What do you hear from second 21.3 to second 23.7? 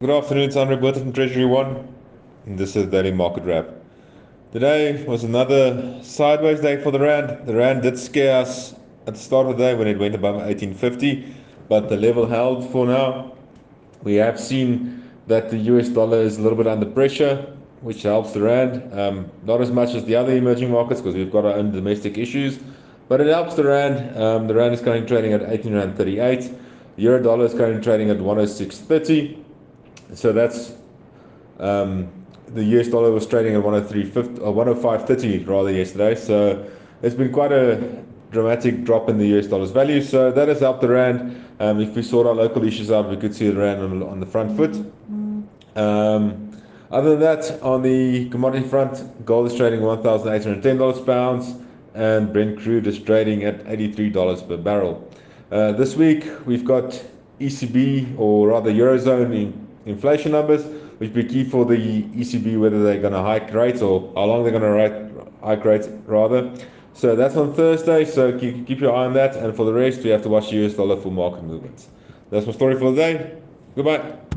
got our own domestic issues, but it helps the